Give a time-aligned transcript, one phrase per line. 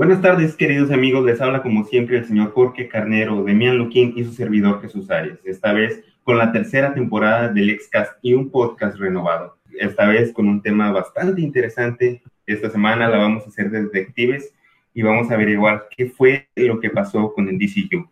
[0.00, 1.26] Buenas tardes, queridos amigos.
[1.26, 5.38] Les habla como siempre el señor Jorge Carnero, Demian Luquín y su servidor Jesús Arias.
[5.44, 9.58] Esta vez con la tercera temporada del Excast y un podcast renovado.
[9.78, 12.22] Esta vez con un tema bastante interesante.
[12.46, 14.54] Esta semana la vamos a hacer de detectives
[14.94, 18.08] y vamos a averiguar qué fue lo que pasó con el DCU.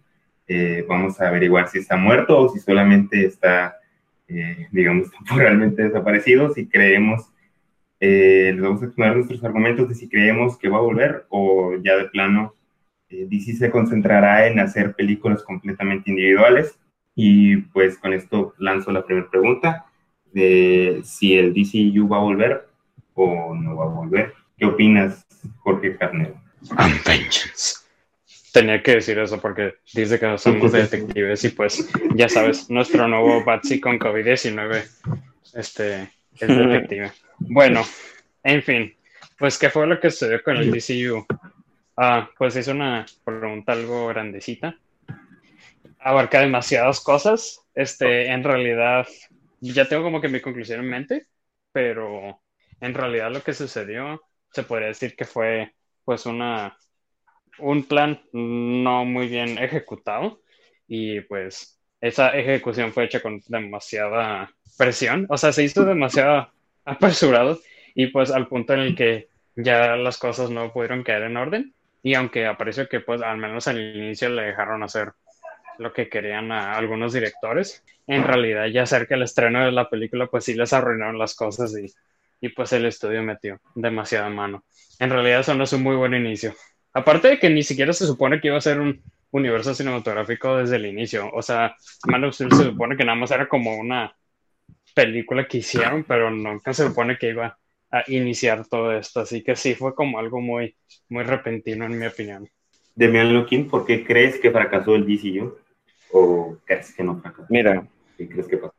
[0.47, 3.79] Eh, vamos a averiguar si está muerto o si solamente está,
[4.29, 7.33] eh, digamos, temporalmente desaparecido, si creemos
[8.01, 11.75] eh, les vamos a exponer nuestros argumentos de si creemos que va a volver o
[11.83, 12.55] ya de plano
[13.11, 16.79] eh, DC se concentrará en hacer películas completamente individuales.
[17.15, 19.87] Y pues con esto lanzo la primera pregunta
[20.33, 22.69] de si el DCU va a volver
[23.15, 24.35] o no va a volver.
[24.57, 25.27] ¿Qué opinas,
[25.59, 26.41] Jorge Carnero?
[27.07, 27.79] Vengeance.
[28.53, 33.07] Tenía que decir eso porque dice que no somos detectives y pues ya sabes, nuestro
[33.07, 34.85] nuevo Batsy con COVID-19
[35.55, 36.03] este,
[36.41, 37.13] es detective.
[37.41, 37.85] Bueno,
[38.43, 38.97] en fin,
[39.39, 41.27] pues ¿qué fue lo que sucedió con el DCU?
[41.97, 44.79] Ah, pues es una pregunta algo grandecita.
[45.99, 47.61] Abarca demasiadas cosas.
[47.75, 49.07] Este, en realidad,
[49.61, 51.27] ya tengo como que mi conclusión en mente,
[51.73, 52.41] pero
[52.81, 56.77] en realidad lo que sucedió se podría decir que fue pues una
[57.59, 60.41] un plan no muy bien ejecutado
[60.87, 66.53] y pues esa ejecución fue hecha con demasiada presión, o sea, se hizo demasiado
[66.89, 67.61] apresurado
[67.95, 71.75] y pues al punto en el que ya las cosas no pudieron quedar en orden
[72.03, 75.13] y aunque aprecio que pues al menos al inicio le dejaron hacer
[75.79, 80.27] lo que querían a algunos directores, en realidad ya cerca del estreno de la película
[80.27, 81.87] pues sí les arruinaron las cosas y,
[82.41, 84.65] y pues el estudio metió demasiada mano.
[84.99, 86.55] En realidad eso no es un muy buen inicio.
[86.93, 90.77] Aparte de que ni siquiera se supone que iba a ser un universo cinematográfico desde
[90.77, 91.31] el inicio.
[91.33, 94.17] O sea, Man of se supone que nada más era como una
[94.95, 97.59] película que hicieron, pero nunca se supone que iba
[97.91, 99.21] a iniciar todo esto.
[99.21, 100.77] Así que sí, fue como algo muy,
[101.09, 102.49] muy repentino, en mi opinión.
[102.95, 105.57] Demian Lukin, ¿por qué crees que fracasó el DCU?
[106.13, 107.47] ¿O crees que no fracasó?
[107.51, 107.87] Mira,
[108.17, 108.75] ¿qué crees que pasó?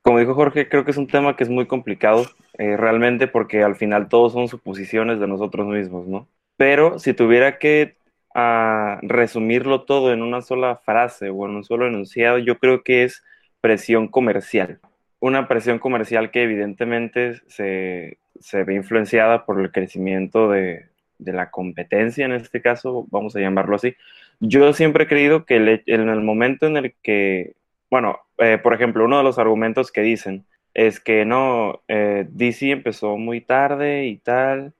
[0.00, 2.26] Como dijo Jorge, creo que es un tema que es muy complicado,
[2.58, 6.28] eh, realmente, porque al final todos son suposiciones de nosotros mismos, ¿no?
[6.56, 7.96] Pero si tuviera que
[8.34, 13.04] ah, resumirlo todo en una sola frase o en un solo enunciado, yo creo que
[13.04, 13.22] es
[13.60, 14.80] presión comercial
[15.22, 18.18] una presión comercial que evidentemente se,
[18.64, 20.88] ve influenciada por el crecimiento de,
[21.18, 23.94] la competencia, en este caso, vamos a llamarlo así.
[24.40, 27.54] Yo siempre he creído que en el momento en el que,
[27.88, 30.44] bueno, eh, por ejemplo, uno de los argumentos que dicen
[30.74, 34.74] es que no, eh, DC empezó muy tarde y tal,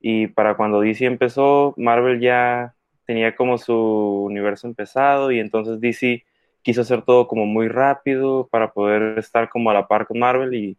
[0.00, 2.74] y para cuando DC empezó, Marvel ya
[3.06, 3.76] tenía como su
[4.26, 6.24] universo empezado, y entonces DC
[6.64, 10.54] quiso hacer todo como muy rápido para poder estar como a la par con Marvel
[10.54, 10.76] y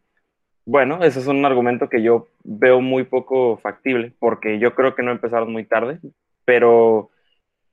[0.65, 5.03] bueno, ese es un argumento que yo veo muy poco factible porque yo creo que
[5.03, 5.99] no empezaron muy tarde,
[6.43, 7.11] pero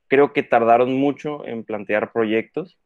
[0.07, 2.77] creo que tardaron mucho en plantear proyectos.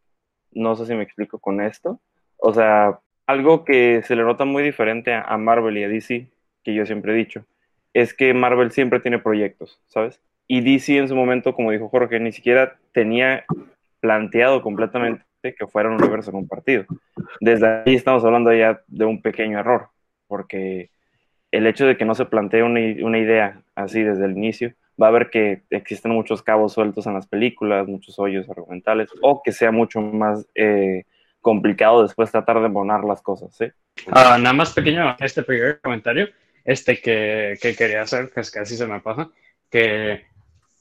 [0.52, 2.00] No sé si me explico con esto.
[2.38, 6.30] O sea, algo que se le nota muy diferente a Marvel y a DC,
[6.64, 7.46] que yo siempre he dicho,
[7.94, 10.22] es que Marvel siempre tiene proyectos, ¿sabes?
[10.48, 13.44] Y DC en su momento, como dijo Jorge, ni siquiera tenía
[14.00, 16.86] planteado completamente que fuera un universo compartido.
[17.40, 19.90] Desde ahí estamos hablando ya de un pequeño error,
[20.28, 20.90] porque
[21.52, 25.12] el hecho de que no se plantee una, idea así desde el inicio, va a
[25.12, 29.72] ver que existen muchos cabos sueltos en las películas, muchos hoyos argumentales, o que sea
[29.72, 31.04] mucho más eh,
[31.40, 33.66] complicado después tratar de bonar las cosas, ¿sí?
[34.12, 36.28] Ah, nada más pequeño este primer comentario,
[36.66, 39.30] este que, que quería hacer, que casi se me pasa,
[39.70, 40.26] que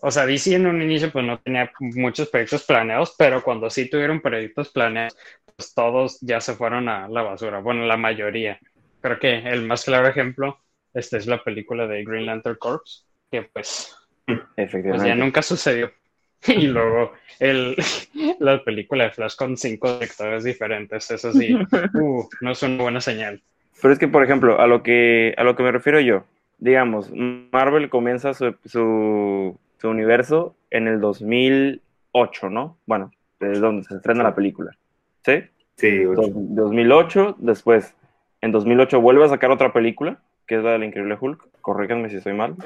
[0.00, 3.88] o sea, DC en un inicio pues no tenía muchos proyectos planeados, pero cuando sí
[3.88, 5.16] tuvieron proyectos planeados,
[5.56, 7.60] pues todos ya se fueron a la basura.
[7.60, 8.58] Bueno, la mayoría.
[9.00, 10.58] Creo que el más claro ejemplo
[10.96, 15.92] este es la película de Green Lantern Corps, que pues, pues ya nunca sucedió.
[16.48, 17.76] Y luego el,
[18.40, 21.54] la película de Flash con cinco directores diferentes, eso sí,
[21.94, 23.42] uh, no es una buena señal.
[23.82, 26.24] Pero es que, por ejemplo, a lo que, a lo que me refiero yo,
[26.58, 32.78] digamos, Marvel comienza su, su su universo en el 2008, ¿no?
[32.86, 34.76] Bueno, es donde se estrena la película.
[35.24, 35.44] ¿Sí?
[35.76, 36.04] Sí.
[36.04, 37.94] 2008, después,
[38.40, 41.48] en 2008 vuelve a sacar otra película, que es la del Increíble Hulk.
[41.60, 42.56] Corríganme si estoy mal.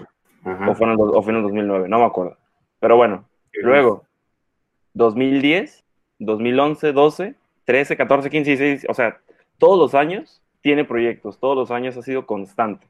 [0.45, 2.37] O, fue en el, o fue en el 2009, no me acuerdo.
[2.79, 3.29] Pero bueno,
[3.63, 4.05] luego,
[4.95, 5.85] 2010,
[6.19, 7.35] 2011, 12,
[7.65, 9.21] 13, 14, 15, 16, o sea,
[9.59, 12.87] todos los años tiene proyectos, todos los años ha sido constante.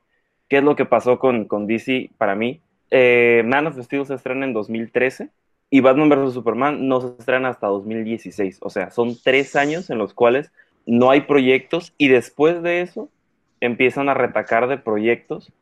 [0.49, 2.61] ¿Qué es lo que pasó con, con DC para mí?
[2.90, 5.31] Eh, Man of Steel se estrena en 2013
[5.70, 6.34] y Batman vs.
[6.34, 8.58] Superman no se estrena hasta 2016.
[8.60, 10.50] O sea, son tres años en los cuales
[10.87, 13.08] no hay proyectos y después de eso
[13.60, 15.52] empiezan a retacar de proyectos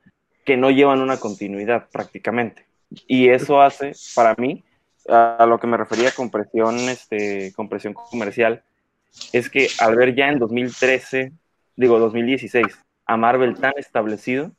[0.45, 2.65] que no llevan una continuidad prácticamente.
[3.07, 4.65] Y eso hace, para mí,
[5.09, 8.63] a lo que me refería con presión, este, con presión comercial,
[9.33, 11.33] es que al ver ya en 2013,
[11.77, 12.67] digo 2016,
[13.05, 14.53] a Marvel tan establecido,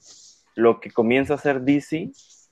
[0.55, 2.11] lo que comienza a hacer DC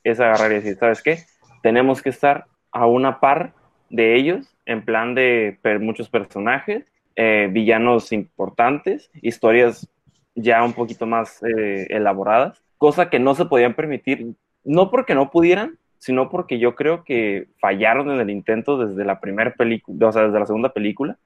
[0.09, 1.19] es agarrar y decir, ¿sabes qué?
[1.62, 3.54] Tenemos que estar a una par
[3.89, 9.89] de ellos, en plan de muchos personajes, eh, villanos importantes, historias
[10.36, 15.31] ya un poquito más eh, elaboradas, cosa que no se podían permitir, no porque no
[15.31, 20.12] pudieran, sino porque yo creo que fallaron en el intento desde la primera película, o
[20.12, 21.18] sea, desde la segunda película,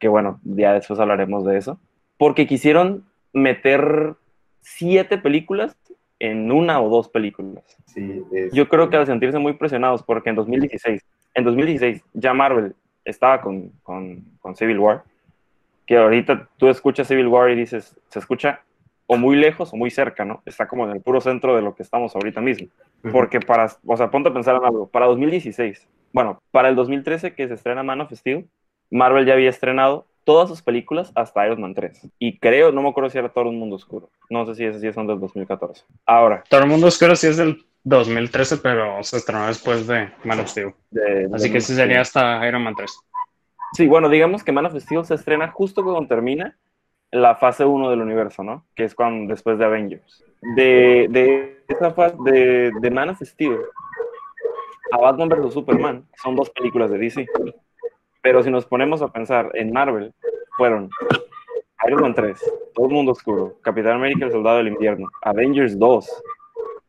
[0.00, 1.78] que bueno, ya después hablaremos de eso,
[2.18, 4.14] porque quisieron meter
[4.60, 5.76] siete películas
[6.18, 7.64] en una o dos películas.
[8.52, 11.04] Yo creo que al sentirse muy presionados, porque en 2016,
[11.34, 12.74] en 2016 ya Marvel
[13.04, 15.04] estaba con, con, con Civil War,
[15.86, 18.62] que ahorita tú escuchas Civil War y dices, se escucha
[19.06, 20.42] o muy lejos o muy cerca, ¿no?
[20.44, 22.68] Está como en el puro centro de lo que estamos ahorita mismo.
[23.12, 27.34] Porque para, o sea, ponte a pensar en algo, para 2016, bueno, para el 2013
[27.34, 28.48] que se estrena Man of Steel,
[28.90, 32.08] Marvel ya había estrenado todas sus películas hasta Iron Man 3.
[32.18, 34.10] Y creo, no me acuerdo si era Todo el Mundo Oscuro.
[34.28, 35.84] No sé si esas sí son del 2014.
[36.04, 36.42] Ahora.
[36.50, 40.48] Todo el Mundo Oscuro sí es del 2013, pero se estrenó después de Man of
[40.48, 40.74] Steel.
[41.32, 42.90] Así que ese sería hasta Iron Man 3.
[43.74, 46.58] Sí, bueno, digamos que Man of Steel se estrena justo cuando termina
[47.12, 48.66] la fase 1 del universo, ¿no?
[48.74, 50.24] Que es cuando después de Avengers.
[50.56, 53.60] De, de esa fase de, de Man of Steel
[54.92, 55.54] a Batman vs.
[55.54, 57.26] Superman, son dos películas de DC.
[58.26, 60.12] Pero si nos ponemos a pensar en Marvel,
[60.56, 60.90] fueron
[61.86, 62.36] Iron Man 3,
[62.74, 66.22] Todo el Mundo Oscuro, Capitán América, El Soldado del Invierno, Avengers 2,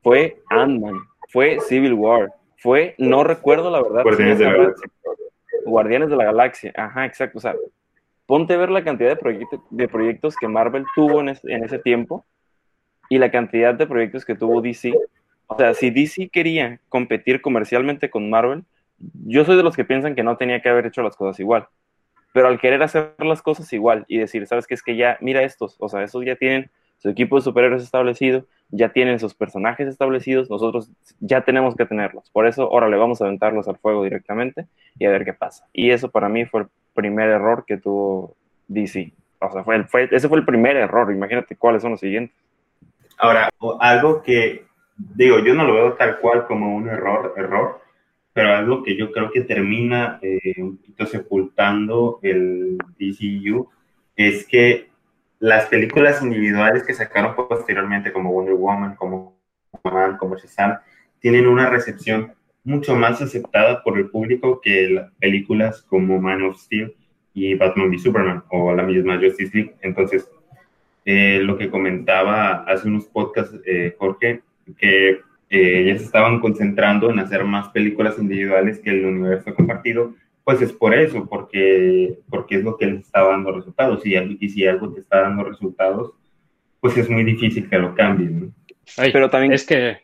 [0.02, 0.96] fue Ant-Man,
[1.30, 4.02] fue Civil War, fue, no recuerdo la verdad.
[4.02, 4.90] Guardianes de la Galaxia.
[5.64, 7.38] Guardianes de la Galaxia, ajá, exacto.
[7.38, 7.56] O sea,
[8.26, 12.26] ponte a ver la cantidad de, de proyectos que Marvel tuvo en, en ese tiempo
[13.10, 14.92] y la cantidad de proyectos que tuvo DC.
[15.46, 18.64] O sea, si DC quería competir comercialmente con Marvel,
[19.26, 21.68] yo soy de los que piensan que no tenía que haber hecho las cosas igual.
[22.34, 24.74] Pero al querer hacer las cosas igual y decir, ¿sabes qué?
[24.74, 28.46] Es que ya, mira estos, o sea, esos ya tienen su equipo de superhéroes establecido,
[28.70, 32.30] ya tienen sus personajes establecidos, nosotros ya tenemos que tenerlos.
[32.32, 34.68] Por eso, ahora le vamos a aventarlos al fuego directamente
[34.98, 35.68] y a ver qué pasa.
[35.74, 38.36] Y eso para mí fue el primer error que tuvo
[38.68, 39.14] DC.
[39.40, 41.12] O sea, fue, fue ese fue el primer error.
[41.12, 42.36] Imagínate cuáles son los siguientes.
[43.20, 43.50] Ahora,
[43.80, 44.66] algo que,
[44.96, 47.82] digo, yo no lo veo tal cual como un error, error,
[48.38, 53.68] pero algo que yo creo que termina eh, un poquito sepultando el DCU
[54.16, 54.92] es que
[55.40, 59.40] las películas individuales que sacaron posteriormente, como Wonder Woman, como
[59.84, 60.78] Man, como Shazam,
[61.20, 66.60] tienen una recepción mucho más aceptada por el público que las películas como Man of
[66.60, 66.94] Steel
[67.34, 69.74] y Batman v Superman o la misma Justice League.
[69.82, 70.30] Entonces,
[71.06, 74.44] eh, lo que comentaba hace unos podcasts eh, Jorge,
[74.78, 80.14] que eh, ellas estaban concentrando en hacer más películas individuales que el universo compartido,
[80.44, 84.06] pues es por eso, porque, porque es lo que les está dando resultados.
[84.06, 86.14] Y, y si algo te está dando resultados,
[86.80, 88.54] pues es muy difícil que lo cambien.
[88.96, 89.98] Pero también es que,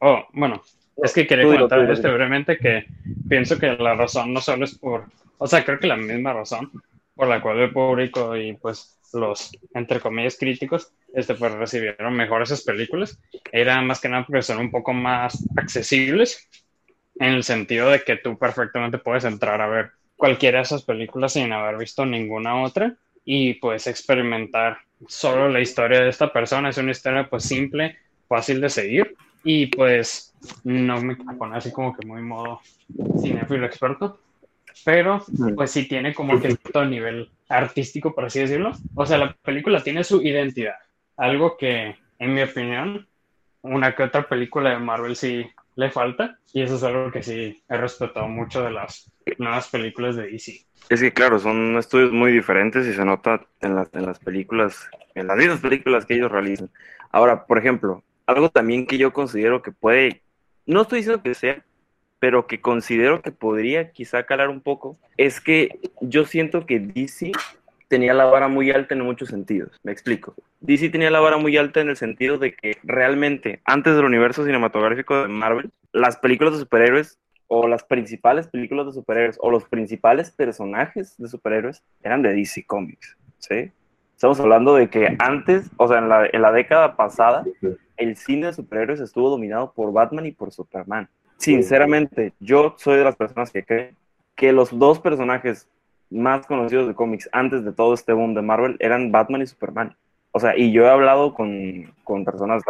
[0.00, 0.62] oh, bueno,
[1.02, 2.86] es que quería comentar esto brevemente que
[3.28, 5.04] pienso que la razón no solo es por,
[5.38, 6.70] o sea, creo que la misma razón
[7.14, 12.42] por la cual el público y pues los, entre comillas, críticos, este, pues recibieron mejor
[12.42, 13.18] esas películas,
[13.52, 16.48] era más que nada porque son un poco más accesibles
[17.18, 21.34] en el sentido de que tú perfectamente puedes entrar a ver cualquiera de esas películas
[21.34, 22.94] sin haber visto ninguna otra
[23.24, 26.70] y puedes experimentar solo la historia de esta persona.
[26.70, 27.96] Es una historia pues simple,
[28.28, 32.60] fácil de seguir y pues no me pone así como que muy modo
[33.20, 34.20] cinéfilo experto,
[34.84, 38.72] pero pues sí tiene como que todo nivel artístico, por así decirlo.
[38.94, 40.76] O sea, la película tiene su identidad,
[41.16, 43.06] algo que en mi opinión
[43.62, 47.62] una que otra película de Marvel sí le falta y eso es algo que sí
[47.68, 50.64] he respetado mucho de las nuevas películas de DC.
[50.88, 54.88] Es que claro, son estudios muy diferentes y se nota en las, en las películas,
[55.14, 56.70] en las mismas películas que ellos realizan.
[57.10, 60.22] Ahora, por ejemplo, algo también que yo considero que puede,
[60.66, 61.64] no estoy diciendo que sea,
[62.20, 67.32] pero que considero que podría quizá calar un poco, es que yo siento que DC
[67.88, 69.72] tenía la vara muy alta en muchos sentidos.
[69.82, 70.34] Me explico.
[70.60, 74.44] DC tenía la vara muy alta en el sentido de que realmente antes del universo
[74.44, 79.64] cinematográfico de Marvel, las películas de superhéroes o las principales películas de superhéroes o los
[79.64, 83.72] principales personajes de superhéroes eran de DC Comics, ¿sí?
[84.14, 87.42] Estamos hablando de que antes, o sea, en la, en la década pasada,
[87.96, 91.08] el cine de superhéroes estuvo dominado por Batman y por Superman.
[91.40, 93.96] Sinceramente, yo soy de las personas que creen
[94.36, 95.66] que los dos personajes
[96.10, 99.96] más conocidos de cómics antes de todo este boom de Marvel eran Batman y Superman.
[100.32, 102.62] O sea, y yo he hablado con, con personas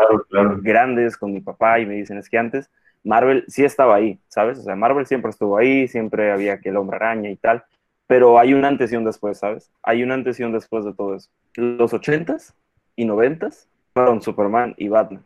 [0.62, 2.70] grandes, con mi papá, y me dicen, es que antes
[3.02, 4.60] Marvel sí estaba ahí, ¿sabes?
[4.60, 7.64] O sea, Marvel siempre estuvo ahí, siempre había que el hombre araña y tal,
[8.06, 9.68] pero hay un antes y un después, ¿sabes?
[9.82, 11.28] Hay un antes y un después de todo eso.
[11.56, 12.54] Los 80s
[12.94, 15.24] y 90s fueron Superman y Batman,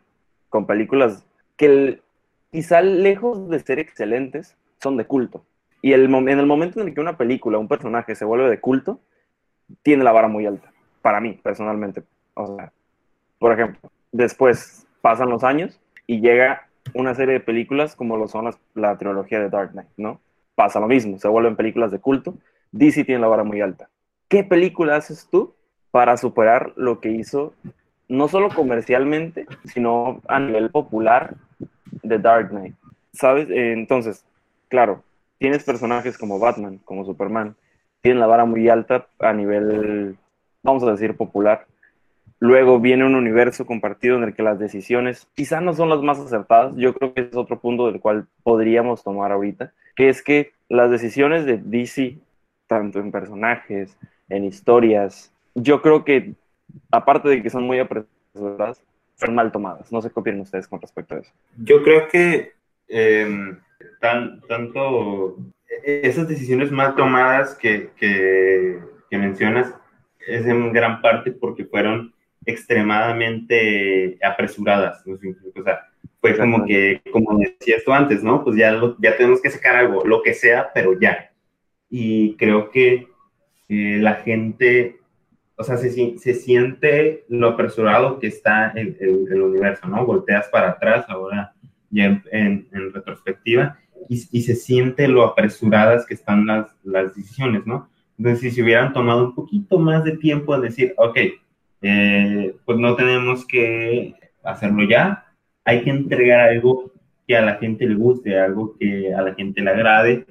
[0.49, 1.23] con películas
[1.57, 2.01] que
[2.55, 5.43] quizá lejos de ser excelentes, son de culto.
[5.81, 8.61] Y el, en el momento en el que una película, un personaje se vuelve de
[8.61, 9.01] culto,
[9.83, 10.71] tiene la vara muy alta,
[11.01, 12.03] para mí, personalmente.
[12.33, 12.71] O sea,
[13.39, 18.49] por ejemplo, después pasan los años y llega una serie de películas como lo son
[18.73, 20.21] la trilogía de Dark Knight, ¿no?
[20.55, 22.35] Pasa lo mismo, se vuelven películas de culto.
[22.71, 23.89] DC tiene la vara muy alta.
[24.29, 25.55] ¿Qué película haces tú
[25.91, 27.53] para superar lo que hizo,
[28.07, 31.35] no solo comercialmente, sino a nivel popular
[32.01, 32.75] de Dark Knight?
[33.13, 33.49] ¿Sabes?
[33.49, 34.25] Eh, entonces,
[34.69, 35.03] claro,
[35.37, 37.55] tienes personajes como Batman, como Superman,
[38.01, 40.17] tienen la vara muy alta a nivel,
[40.63, 41.65] vamos a decir, popular.
[42.39, 46.19] Luego viene un universo compartido en el que las decisiones quizás no son las más
[46.19, 46.73] acertadas.
[46.75, 50.91] Yo creo que es otro punto del cual podríamos tomar ahorita, que es que las
[50.91, 52.17] decisiones de DC,
[52.67, 53.97] tanto en personajes,
[54.29, 56.33] en historias, yo creo que,
[56.91, 58.81] aparte de que son muy apresuradas,
[59.15, 59.91] son mal tomadas.
[59.91, 61.31] No sé qué opinan ustedes con respecto a eso.
[61.57, 62.53] Yo creo que
[62.87, 63.59] em,
[63.99, 65.37] tan, tanto
[65.83, 68.79] esas decisiones mal tomadas que, que,
[69.11, 69.73] mencionas
[70.27, 72.13] es en gran parte porque fueron
[72.45, 75.01] extremadamente apresuradas.
[75.07, 75.87] O sea,
[76.19, 78.43] fue como que, como decías tú antes, ¿no?
[78.43, 81.31] Pues ya, ya tenemos que sacar algo, lo que sea, pero ya.
[81.89, 83.07] Y creo que
[83.69, 84.99] eh, la gente,
[85.57, 90.05] o sea, se, se, siente lo apresurado que está el, el, universo, ¿no?
[90.05, 91.53] Volteas para atrás ahora
[91.89, 93.77] ya en, retrospectiva
[94.09, 97.89] y, se siente lo apresuradas que están las, las decisiones, ¿no?
[98.17, 101.17] Entonces, si se hubieran tomado un poquito más de tiempo a decir, ok,
[101.81, 105.25] eh, pues no tenemos que hacerlo ya,
[105.63, 106.91] hay que entregar algo
[107.27, 110.25] que a la gente le guste, algo que a la gente le agrade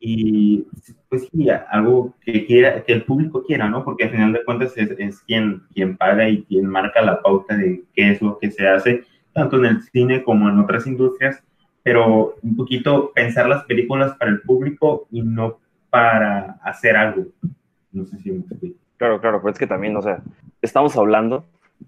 [0.00, 0.66] y
[1.08, 3.84] pues sí, algo que quiera, que el público quiera, ¿no?
[3.84, 7.56] Porque al final de cuentas es, es quien, quien paga y quien marca la pauta
[7.56, 11.42] de qué es lo que se hace, tanto en el cine como en otras industrias,
[11.82, 15.58] pero un poquito pensar las películas para el público y no
[15.90, 17.26] para hacer algo.
[17.92, 18.44] No sé si me
[18.98, 20.20] Claro, claro, pero es que también, o sea,
[20.60, 21.44] estamos hablando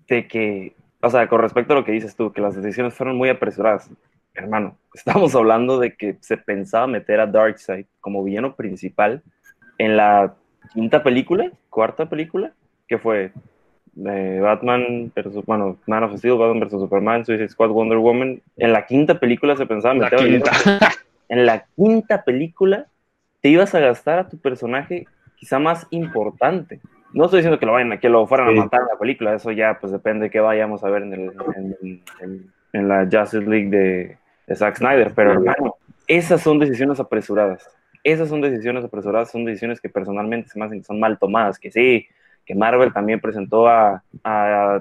[0.09, 3.17] de que, o sea, con respecto a lo que dices tú, que las decisiones fueron
[3.17, 3.91] muy apresuradas.
[4.35, 9.23] Hermano, estamos hablando de que se pensaba meter a Darkseid como villano principal
[9.79, 10.35] en la
[10.73, 12.53] quinta película, cuarta película,
[12.87, 13.33] que fue
[13.93, 18.41] de Batman versus, bueno, Man of Steel, Batman versus Superman, Suicide Squad, Wonder Woman.
[18.57, 20.43] En la quinta película se pensaba meter
[21.29, 22.87] En la quinta película
[23.41, 25.07] te ibas a gastar a tu personaje
[25.37, 26.81] quizá más importante.
[27.13, 29.51] No estoy diciendo que lo vayan, que lo fueran a matar en la película, eso
[29.51, 32.03] ya pues depende de qué vayamos a ver en, el,
[32.73, 34.17] en, la Justice League de,
[34.51, 35.77] de, Zack Snyder, pero hermano,
[36.07, 37.69] esas son decisiones apresuradas.
[38.03, 41.59] Esas son decisiones apresuradas, son decisiones que personalmente se me hacen que son mal tomadas,
[41.59, 42.07] que sí,
[42.45, 44.03] que Marvel también presentó a,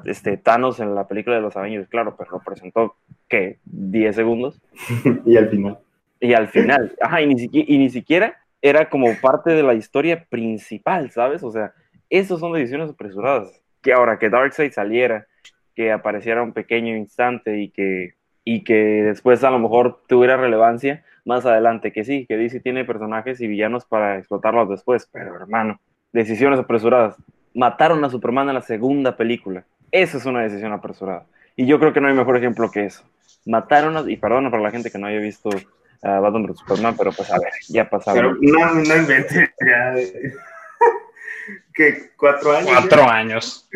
[0.05, 2.95] este, Thanos en la película de los Avengers, claro, pero lo presentó,
[3.27, 3.59] ¿qué?
[3.69, 4.61] ¿10 segundos?
[5.25, 5.77] y al final.
[6.19, 9.73] Y al final, ajá, y ni, siquiera, y ni siquiera era como parte de la
[9.73, 11.43] historia principal, ¿sabes?
[11.43, 11.73] O sea,
[12.09, 13.61] esas son decisiones apresuradas.
[13.81, 15.27] Que ahora que Darkseid saliera,
[15.75, 18.15] que apareciera un pequeño instante y que,
[18.51, 22.83] y que después a lo mejor tuviera relevancia más adelante, que sí, que DC tiene
[22.83, 25.79] personajes y villanos para explotarlos después, pero hermano,
[26.11, 27.15] decisiones apresuradas
[27.53, 29.65] mataron a Superman en la segunda película.
[29.91, 31.27] Esa es una decisión apresurada.
[31.55, 33.03] Y yo creo que no hay mejor ejemplo que eso.
[33.45, 35.51] Mataron, a, y perdón para la gente que no haya visto
[36.01, 38.39] a Batman vs Superman, pero pues a ver, ya pasaron.
[38.41, 39.93] no, no inventes, ya.
[41.75, 42.09] ¿Qué?
[42.17, 42.71] ¿Cuatro años?
[42.71, 43.69] Cuatro años.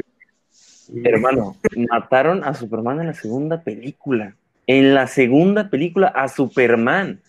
[1.04, 1.58] Hermano,
[1.92, 4.36] mataron a Superman en la segunda película.
[4.68, 7.22] En la segunda película a Superman.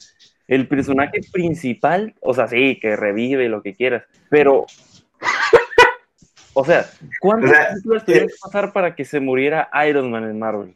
[0.47, 4.67] El personaje principal, o sea, sí, que revive lo que quieras, pero
[6.57, 6.87] o sea,
[7.21, 10.75] ¿cuántas películas tuvieron que pasar para que se muriera Iron Man en Marvel?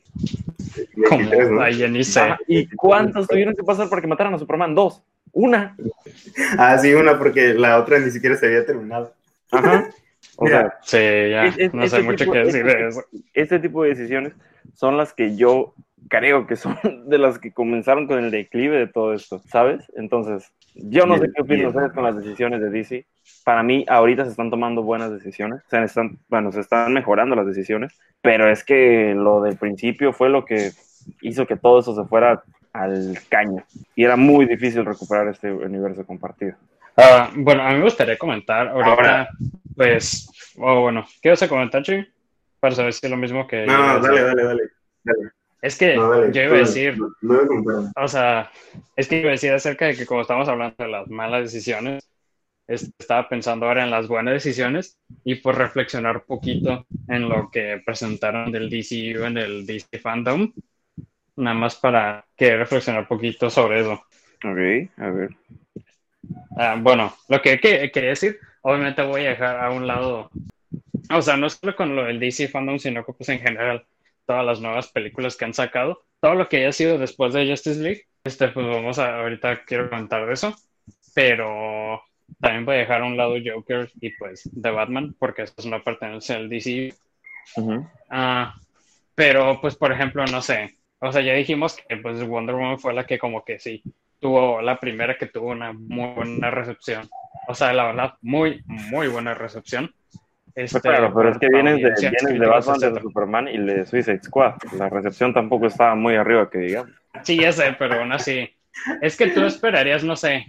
[1.08, 2.36] Como Ay, ni sé.
[2.48, 4.74] ¿Y cuántas tuvieron que pasar para que mataran a Superman?
[4.74, 5.02] Dos.
[5.32, 5.76] Una.
[6.58, 9.14] Ah, sí, una, porque la otra ni siquiera se había terminado.
[9.52, 9.88] Ajá.
[10.36, 11.52] O sea, sí, ya.
[11.72, 13.04] no sé mucho qué decir de eso.
[13.32, 14.32] Este tipo de decisiones
[14.74, 15.74] son las que yo
[16.08, 16.76] creo que son
[17.06, 19.90] de las que comenzaron con el declive de todo esto, ¿sabes?
[19.96, 23.06] Entonces, yo no sé qué opinan ustedes con las decisiones de DC.
[23.44, 27.34] Para mí, ahorita se están tomando buenas decisiones, o sea, están, bueno, se están mejorando
[27.34, 30.70] las decisiones, pero es que lo del principio fue lo que
[31.22, 33.64] hizo que todo eso se fuera al caño
[33.94, 36.56] y era muy difícil recuperar este universo compartido.
[36.96, 39.28] Ah, bueno, a mí me gustaría comentar ahora,
[39.76, 42.04] pues, oh, bueno, ¿qué vas a comentar, Chi?
[42.60, 43.66] Para saber si es lo mismo que...
[43.66, 46.96] No, dale, dale, dale, Es que yo iba a decir,
[47.96, 48.50] o sea,
[48.94, 52.08] es que iba a decir acerca de que como estamos hablando de las malas decisiones,
[52.68, 57.82] estaba pensando ahora en las buenas decisiones y por reflexionar un poquito en lo que
[57.84, 60.52] presentaron del DCU en el DC Fandom,
[61.36, 63.94] nada más para que reflexionar un poquito sobre eso.
[64.44, 65.30] Ok, a ver.
[66.56, 70.30] Ah, bueno, lo que, quería decir, obviamente voy a dejar a un lado,
[71.10, 73.84] o sea, no solo con lo del DC Fandom, sino que pues en general
[74.28, 77.80] todas las nuevas películas que han sacado, todo lo que haya sido después de Justice
[77.80, 80.54] League, este, pues vamos a, ahorita quiero comentar de eso,
[81.14, 82.02] pero
[82.38, 85.82] también voy a dejar a un lado Joker y pues The Batman, porque eso no
[85.82, 86.94] pertenece al DC.
[88.10, 88.54] Ah,
[89.14, 92.92] pero pues por ejemplo, no sé, o sea, ya dijimos que pues Wonder Woman fue
[92.92, 93.82] la que como que sí,
[94.20, 97.08] tuvo la primera que tuvo una muy buena recepción.
[97.48, 99.94] O sea, la verdad, muy, muy buena recepción.
[100.58, 104.20] Este, claro, pero es que vienes de, vienes de Batman, de Superman y de Suicide
[104.24, 104.54] Squad.
[104.76, 106.90] La recepción tampoco estaba muy arriba, que digamos.
[107.22, 108.50] Sí, ya sé, pero aún así.
[109.00, 110.46] Es que tú esperarías, no sé.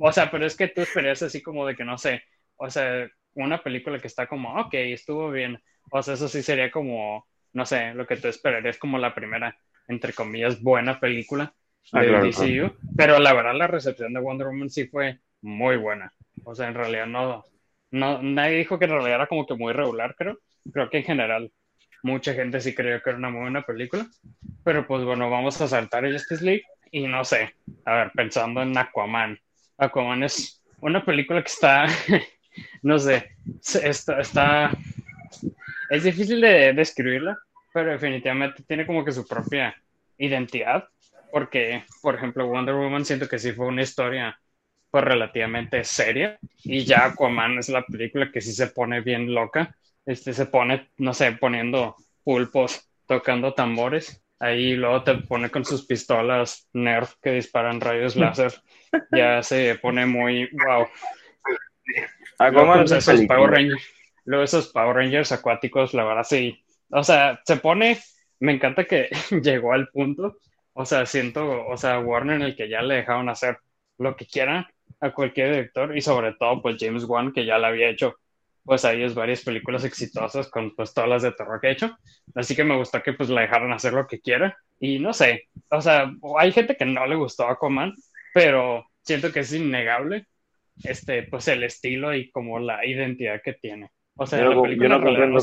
[0.00, 2.24] O sea, pero es que tú esperarías así como de que, no sé.
[2.56, 5.62] O sea, una película que está como, ok, estuvo bien.
[5.92, 9.56] O sea, eso sí sería como, no sé, lo que tú esperarías como la primera,
[9.86, 11.54] entre comillas, buena película
[11.92, 12.72] ah, de DCU.
[12.96, 16.12] Pero la verdad, la recepción de Wonder Woman sí fue muy buena.
[16.42, 17.44] O sea, en realidad no,
[17.92, 20.38] no, nadie dijo que en realidad era como que muy regular, creo.
[20.72, 21.52] Creo que en general
[22.02, 24.06] mucha gente sí creyó que era una muy buena película.
[24.64, 28.62] Pero pues bueno, vamos a saltar el Justice League y no sé, a ver, pensando
[28.62, 29.38] en Aquaman.
[29.76, 31.86] Aquaman es una película que está,
[32.82, 33.30] no sé,
[33.82, 34.70] está, está,
[35.90, 37.38] es difícil de describirla,
[37.74, 39.74] pero definitivamente tiene como que su propia
[40.16, 40.88] identidad,
[41.30, 44.38] porque, por ejemplo, Wonder Woman siento que sí fue una historia
[44.92, 46.38] pues relativamente seria.
[46.62, 50.90] Y ya Aquaman es la película que sí se pone bien loca, este se pone,
[50.98, 57.32] no sé, poniendo pulpos, tocando tambores, ahí luego te pone con sus pistolas Nerf que
[57.32, 58.52] disparan rayos láser,
[59.10, 60.86] ya se pone muy, wow.
[62.38, 63.82] Aquaman luego, esos Power Rangers,
[64.26, 67.98] luego esos Power Rangers acuáticos, la verdad sí, o sea, se pone,
[68.40, 69.08] me encanta que
[69.42, 70.36] llegó al punto,
[70.74, 73.58] o sea, siento, o sea, Warner en el que ya le dejaron hacer
[73.96, 74.66] lo que quieran
[75.00, 78.16] a cualquier director y sobre todo pues James Wan que ya le había hecho
[78.64, 81.98] pues ahí es varias películas exitosas con pues todas las de terror que ha hecho.
[82.34, 84.56] Así que me gustó que pues la dejaran hacer lo que quiera.
[84.78, 87.94] Y no sé o sea hay gente que no le gustó a Aquaman
[88.34, 90.26] pero siento que es innegable
[90.84, 93.90] este pues el estilo y como la identidad que tiene.
[94.16, 95.38] O sea yo, no comprendo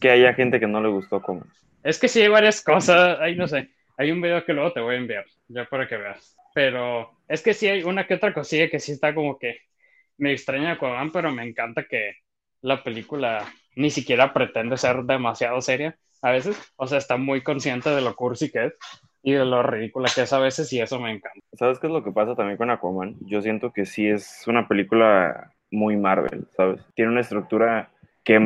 [0.00, 1.50] que haya gente que no le gustó Aquaman.
[1.82, 3.70] Es que sí hay varias cosas ahí no sé.
[3.96, 7.42] Hay un video que luego te voy a enviar ya para que veas pero es
[7.42, 9.58] que sí hay una que otra cosilla que sí está como que
[10.16, 12.14] me extraña Aquaman, pero me encanta que
[12.60, 13.44] la película
[13.76, 16.60] ni siquiera pretende ser demasiado seria a veces.
[16.76, 18.74] O sea, está muy consciente de lo cursi que es
[19.22, 21.38] y de lo ridícula que es a veces y eso me encanta.
[21.52, 23.16] ¿Sabes qué es lo que pasa también con Aquaman?
[23.20, 26.80] Yo siento que sí es una película muy Marvel, ¿sabes?
[26.94, 27.90] Tiene una estructura
[28.24, 28.38] que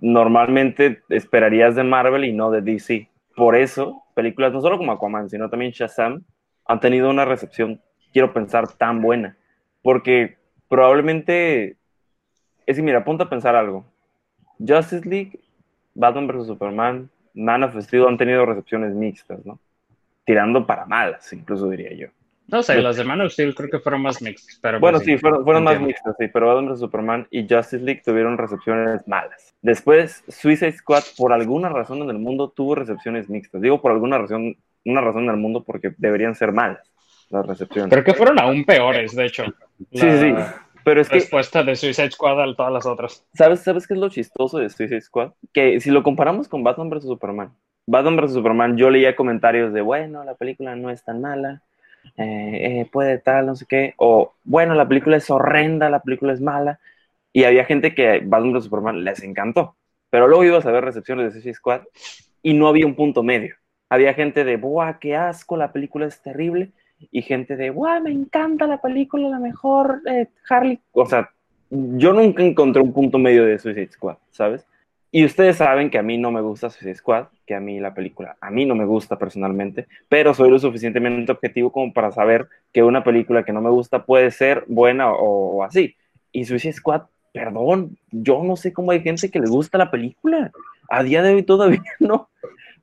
[0.00, 3.08] normalmente esperarías de Marvel y no de DC.
[3.34, 6.24] Por eso, películas no solo como Aquaman, sino también Shazam
[6.66, 7.80] han tenido una recepción,
[8.12, 9.36] quiero pensar, tan buena.
[9.82, 10.36] Porque
[10.68, 11.76] probablemente,
[12.66, 13.84] es que mira, apunta a pensar algo.
[14.58, 15.40] Justice League,
[15.94, 16.46] Batman vs.
[16.46, 19.60] Superman, Man of Steel han tenido recepciones mixtas, ¿no?
[20.24, 22.08] Tirando para malas, incluso diría yo.
[22.48, 24.58] No sé, las de Man of Steel creo que fueron más mixtas.
[24.62, 26.80] Pero bueno, pues sí, fueron, más mixtas, sí, pero Batman vs.
[26.80, 29.54] Superman y Justice League tuvieron recepciones malas.
[29.62, 33.60] Después, Suicide Squad, por alguna razón en el mundo, tuvo recepciones mixtas.
[33.60, 36.90] Digo por alguna razón una razón en el mundo porque deberían ser malas
[37.30, 37.90] las recepciones.
[37.90, 39.44] Creo que fueron aún peores, de hecho.
[39.92, 40.34] Sí, sí, sí.
[40.84, 43.26] Pero es respuesta de Suicide Squad a todas las otras.
[43.34, 45.32] ¿Sabes, ¿Sabes qué es lo chistoso de Suicide Squad?
[45.52, 47.02] Que si lo comparamos con Batman vs.
[47.02, 47.52] Superman,
[47.86, 48.34] Batman vs.
[48.34, 51.62] Superman, yo leía comentarios de, bueno, la película no es tan mala,
[52.16, 56.32] eh, eh, puede tal, no sé qué, o bueno, la película es horrenda, la película
[56.32, 56.78] es mala,
[57.32, 58.64] y había gente que Batman vs.
[58.64, 59.74] Superman les encantó,
[60.08, 61.80] pero luego ibas a ver recepciones de Suicide Squad
[62.42, 63.56] y no había un punto medio
[63.88, 65.56] había gente de, ¡buah, qué asco!
[65.56, 66.70] La película es terrible.
[67.10, 70.80] Y gente de, ¡buah, me encanta la película, la mejor eh, Harley!
[70.92, 71.30] O sea,
[71.70, 74.66] yo nunca encontré un punto medio de Suicide Squad, ¿sabes?
[75.10, 77.94] Y ustedes saben que a mí no me gusta Suicide Squad, que a mí la
[77.94, 82.48] película, a mí no me gusta personalmente, pero soy lo suficientemente objetivo como para saber
[82.72, 85.96] que una película que no me gusta puede ser buena o, o así.
[86.32, 90.50] Y Suicide Squad, perdón, yo no sé cómo hay gente que le gusta la película.
[90.88, 92.28] A día de hoy todavía no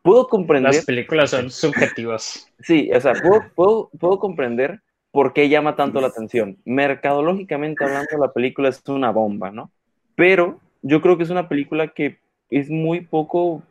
[0.03, 0.75] puedo comprender.
[0.75, 2.47] Las películas son subjetivas.
[2.59, 3.13] Sí, o sea,
[3.55, 6.57] puedo, puedo, comprender por qué llama tanto la atención.
[6.65, 9.71] Mercadológicamente hablando, la película es una bomba, ¿no?
[10.15, 13.63] Pero yo creo que es una película que es muy poco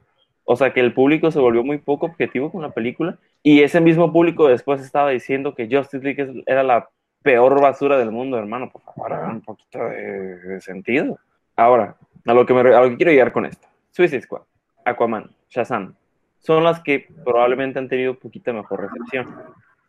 [0.45, 3.81] O sea, que el público se volvió muy poco objetivo con la película y ese
[3.81, 6.88] mismo público después estaba diciendo que Justice League era la
[7.23, 8.71] peor basura del mundo, hermano.
[8.71, 11.18] Por favor, hagan un poquito de, sentido.
[11.57, 13.68] Ahora, a lo, que me, a lo que quiero llegar con esto.
[13.90, 14.42] Suicide Squad,
[14.85, 15.95] Aquaman, Shazam,
[16.42, 19.35] son las que probablemente han tenido poquita mejor recepción.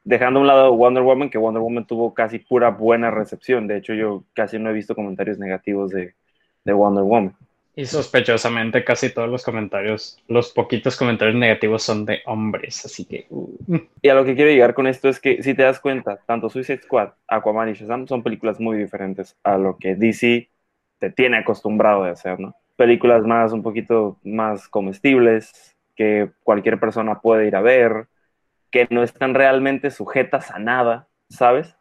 [0.03, 3.67] Dejando a un lado Wonder Woman, que Wonder Woman tuvo casi pura buena recepción.
[3.67, 6.13] De hecho, yo casi no he visto comentarios negativos de,
[6.63, 7.35] de Wonder Woman.
[7.75, 13.25] Y sospechosamente casi todos los comentarios, los poquitos comentarios negativos son de hombres, así que...
[13.29, 13.79] Uh.
[13.99, 16.49] Y a lo que quiero llegar con esto es que si te das cuenta, tanto
[16.49, 20.49] Suicide Squad, Aquaman y Shazam son películas muy diferentes a lo que DC
[20.99, 22.55] te tiene acostumbrado de hacer, ¿no?
[22.75, 28.07] Películas más, un poquito más comestibles, que cualquier persona puede ir a ver,
[28.71, 31.75] que no están realmente sujetas a nada, ¿sabes?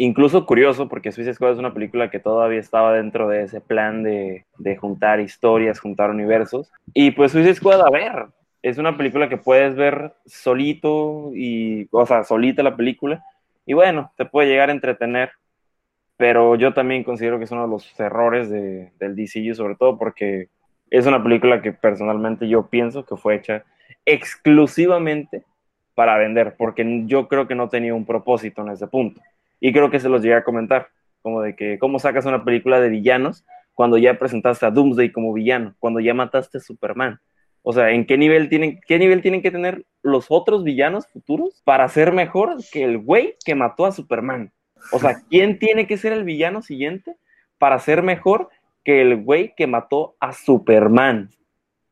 [0.00, 4.02] incluso curioso, porque Suicide Squad es una película que todavía estaba dentro de ese plan
[4.02, 4.46] de,
[4.80, 6.72] juntar historias, juntar universos.
[6.94, 8.28] Y pues Suicide Squad, a ver,
[8.62, 13.22] es una película que puedes ver solito, y, o sea, solita la película,
[13.66, 15.32] y bueno, te puede llegar a entretener.
[16.16, 19.98] Pero yo también considero que es uno de los errores de, del DCU, sobre todo
[19.98, 20.48] porque
[20.90, 23.64] es una película que personalmente yo pienso que fue hecha
[24.04, 25.44] exclusivamente
[25.94, 29.20] para vender, porque yo creo que no tenía un propósito en ese punto.
[29.60, 30.88] Y creo que se los llegué a comentar,
[31.22, 35.32] como de que cómo sacas una película de villanos cuando ya presentaste a Doomsday como
[35.32, 37.20] villano, cuando ya mataste a Superman.
[37.62, 41.60] O sea, ¿en qué nivel tienen, qué nivel tienen que tener los otros villanos futuros
[41.64, 44.50] para ser mejor que el güey que mató a Superman?
[44.92, 47.16] O sea, ¿quién tiene que ser el villano siguiente
[47.58, 48.48] para ser mejor
[48.84, 51.30] que el güey que mató a Superman?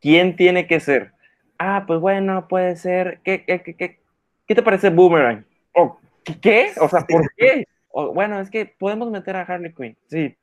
[0.00, 1.12] ¿Quién tiene que ser?
[1.58, 3.20] Ah, pues bueno, puede ser.
[3.24, 3.98] ¿Qué, qué, qué,
[4.46, 5.44] qué te parece Boomerang?
[5.74, 5.98] Oh,
[6.40, 6.70] ¿Qué?
[6.80, 7.66] O sea, ¿por qué?
[7.92, 9.96] bueno, es que podemos meter a Harley Quinn.
[10.08, 10.36] Sí.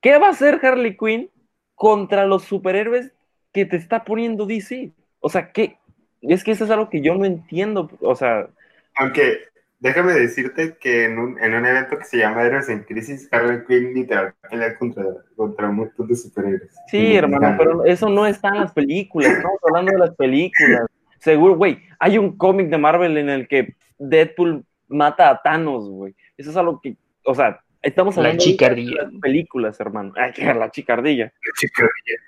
[0.00, 1.30] ¿Qué va a hacer Harley Quinn
[1.74, 3.12] contra los superhéroes
[3.52, 4.92] que te está poniendo DC?
[5.20, 5.78] O sea, ¿qué?
[6.20, 7.90] Es que eso es algo que yo no entiendo.
[8.00, 8.48] O sea.
[8.96, 9.38] Aunque,
[9.80, 13.64] déjame decirte que en un, en un evento que se llama Héroes en Crisis, Harley
[13.66, 15.04] Quinn literal pelea contra,
[15.36, 16.74] contra un montón de superhéroes.
[16.88, 19.32] Sí, hermano, pero eso no está en las películas.
[19.32, 20.86] Estamos hablando de las películas.
[21.18, 26.14] Seguro, güey, hay un cómic de Marvel en el que Deadpool mata a Thanos, güey.
[26.36, 30.12] Eso es algo que, o sea, estamos hablando de las películas, hermano.
[30.16, 31.24] Ay, la chicardilla.
[31.24, 32.18] La chicardilla.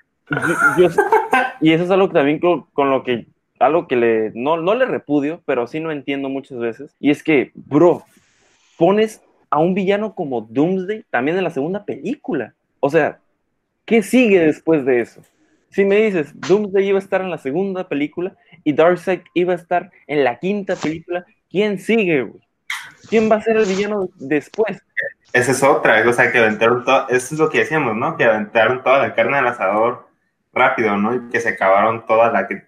[1.61, 3.27] y eso es algo que también con, lo que,
[3.61, 6.95] algo que le, no, no le repudio, pero sí no entiendo muchas veces.
[6.99, 8.03] Y es que, bro,
[8.77, 12.53] pones a un villano como Doomsday también en la segunda película.
[12.79, 13.19] O sea,
[13.85, 15.21] ¿qué sigue después de eso?
[15.69, 19.57] Si me dices, Doomsday iba a estar en la segunda película y Darkseid iba a
[19.57, 22.41] estar en la quinta película, ¿quién sigue, güey?
[23.09, 24.81] ¿Quién va a ser el villano después?
[25.33, 28.17] Esa es otra, o sea, que aventaron todo, eso es lo que decíamos, ¿no?
[28.17, 30.07] Que aventaron toda la carne al asador
[30.53, 31.15] rápido, ¿no?
[31.15, 32.63] Y que se acabaron toda la que,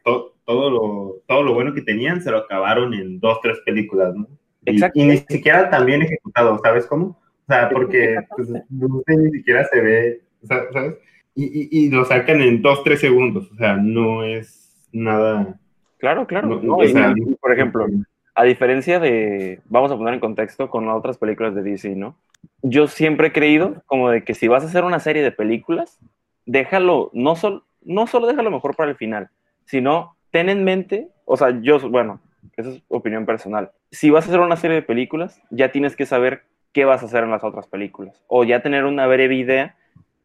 [0.45, 4.27] todo, lo, todo lo bueno que tenían, se lo acabaron en dos, tres películas, ¿no?
[4.65, 4.99] Exacto.
[4.99, 7.05] Y, ni siquiera tan bien ejecutado, ¿sabes cómo?
[7.05, 10.95] O sea, porque pues, ni siquiera se ve, ¿sabes?
[11.35, 15.59] Y, y, lo sacan en dos, tres segundos, o sea, no es nada...
[15.97, 16.61] Claro, claro.
[16.61, 17.87] por ejemplo,
[18.35, 22.17] a diferencia de, vamos a poner en contexto con otras películas de DC, ¿no?
[22.61, 25.99] Yo siempre he creído como de que si vas a hacer una serie de películas,
[26.45, 29.29] déjalo, no, sol, no solo déjalo mejor para el final,
[29.65, 32.19] sino ten en mente, o sea, yo, bueno,
[32.57, 33.69] esa es opinión personal.
[33.91, 36.41] Si vas a hacer una serie de películas, ya tienes que saber
[36.73, 39.75] qué vas a hacer en las otras películas, o ya tener una breve idea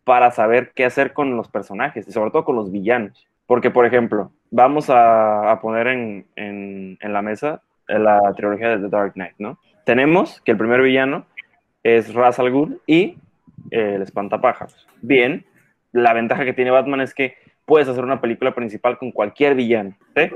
[0.05, 3.29] para saber qué hacer con los personajes, y sobre todo con los villanos.
[3.47, 9.13] Porque, por ejemplo, vamos a, poner en, en, la mesa la trilogía de The Dark
[9.13, 9.59] Knight, ¿no?
[9.85, 11.27] Tenemos que el primer villano
[11.83, 13.19] es Ra's al Ghul y
[13.71, 14.89] eh, el espantapájaros.
[15.03, 15.45] Bien,
[15.93, 17.37] la ventaja que tiene Batman es que
[17.69, 20.31] puedes hacer una película principal con cualquier villano, ¿sí?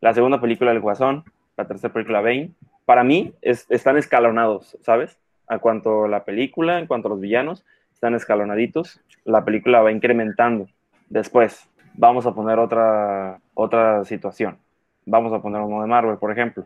[0.00, 1.24] La segunda película El Guasón,
[1.56, 2.52] la tercera película Bane,
[2.86, 5.18] para mí están escalonados, ¿sabes?
[5.48, 9.00] A cuanto la película, en cuanto a los villanos, están escalonaditos.
[9.24, 10.68] La película va incrementando.
[11.08, 14.56] Después, vamos a poner otra, otra situación.
[15.04, 16.64] Vamos a poner uno de Marvel, por ejemplo.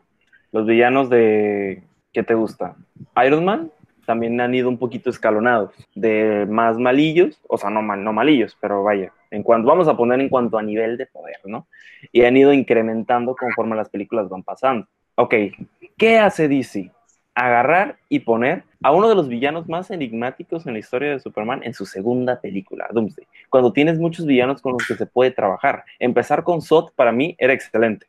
[0.53, 2.77] Los villanos de, ¿qué te gusta?
[3.25, 3.71] Iron Man
[4.05, 8.59] también han ido un poquito escalonados, de más malillos, o sea, no, mal, no malillos,
[8.61, 11.67] pero vaya, en cuanto, vamos a poner en cuanto a nivel de poder, ¿no?
[12.13, 14.87] Y han ido incrementando conforme las películas van pasando.
[15.15, 15.35] Ok,
[15.97, 16.91] ¿qué hace DC?
[17.35, 21.63] Agarrar y poner a uno de los villanos más enigmáticos en la historia de Superman
[21.63, 25.85] en su segunda película, Doomsday, cuando tienes muchos villanos con los que se puede trabajar.
[25.99, 28.07] Empezar con Zod para mí era excelente.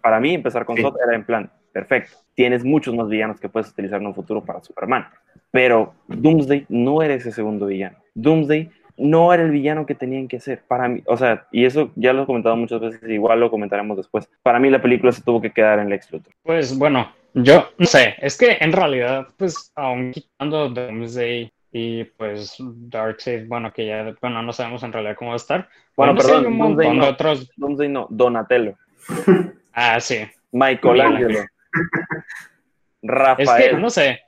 [0.00, 2.16] Para mí empezar con Zod era en plan, perfecto.
[2.34, 5.06] Tienes muchos más villanos que puedes utilizar en un futuro para Superman.
[5.50, 7.96] Pero Doomsday no era ese segundo villano.
[8.14, 10.62] Doomsday no era el villano que tenían que ser.
[10.66, 13.96] Para mí, o sea, y eso ya lo he comentado muchas veces, igual lo comentaremos
[13.96, 14.28] después.
[14.42, 16.32] Para mí la película se tuvo que quedar en Lex Luthor.
[16.42, 22.56] Pues bueno, yo no sé, es que en realidad, pues aún quitando Doomsday y pues
[22.58, 25.68] Darkseid, bueno, que ya, bueno, no sabemos en realidad cómo va a estar.
[25.96, 27.04] Bueno, Bueno, perdón, hay un Doomsday montón no.
[27.04, 27.50] de otros.
[27.56, 28.74] Doomsday no, Donatello,
[29.72, 30.20] Ah, sí.
[30.52, 31.40] Michelangelo,
[33.02, 33.70] Es Rafael.
[33.72, 34.20] que, no sé,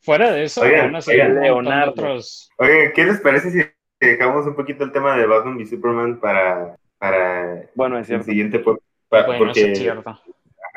[0.00, 1.40] fuera de eso, Oigan, aún así oigan.
[1.40, 1.90] Leonardo.
[1.92, 2.50] otros.
[2.58, 3.62] Oye, ¿qué les parece si
[4.06, 8.24] dejamos un poquito el tema de Batman y Superman para, para Bueno, es el cierto.
[8.26, 8.58] siguiente?
[8.60, 8.76] Pa-
[9.26, 10.18] Bueno, porque, es cierto.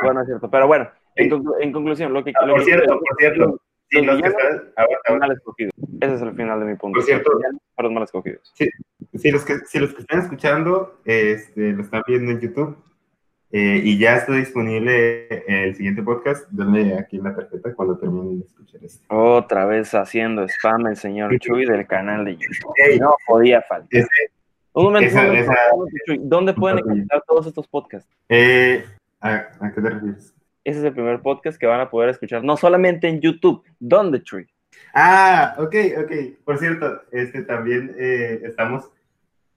[0.03, 0.49] Bueno, es cierto.
[0.49, 1.31] Pero bueno, en, Sí.
[1.35, 2.33] conclu- en conclusión, lo que.
[2.35, 5.73] Ah, lo por que- cierto, por cierto, sí, los los que están, mal escogidos.
[6.01, 6.97] Ese es el final de mi punto.
[6.97, 8.53] Por cierto- Los villanos fueron mal escogidos.
[9.13, 12.77] si los que, si los que están escuchando este, lo están viendo en YouTube
[13.51, 18.39] eh, y ya está disponible el siguiente podcast, denle aquí en la tarjeta cuando terminen
[18.39, 19.05] de escuchar este.
[19.09, 22.73] Otra vez haciendo spam el señor Chuy del canal de YouTube.
[22.99, 23.87] No podía faltar.
[24.01, 24.09] ese-
[24.73, 26.19] Un momento, esa- un momento, esa- un momento, Chuy.
[26.23, 28.09] ¿Dónde pueden encontrar todos estos podcasts?
[28.29, 28.83] eh,
[29.21, 30.33] ¿a, ¿A qué te refieres?
[30.63, 33.63] Ese es el primer podcast que van a poder escuchar, no solamente en YouTube.
[33.79, 34.47] ¿Dónde, Chuy?
[34.93, 36.11] Ah, ok, ok.
[36.43, 38.89] Por cierto, este también eh, estamos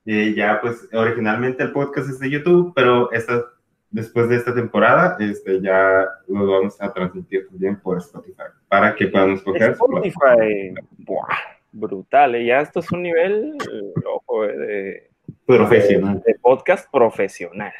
[0.04, 3.44] ya, pues originalmente el podcast es de YouTube, pero esta,
[3.90, 9.06] después de esta temporada, este ya lo vamos a transmitir también por Spotify para que
[9.08, 9.70] puedan escoger.
[9.72, 10.74] Spotify.
[10.98, 11.26] Buah,
[11.72, 12.44] brutal, ¿eh?
[12.46, 15.10] Ya esto es un nivel, eh, ojo, eh, de,
[15.46, 16.22] Profesional.
[16.26, 17.72] de podcast profesional.